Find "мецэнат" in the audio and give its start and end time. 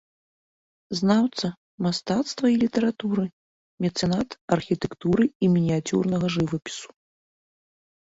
3.87-4.29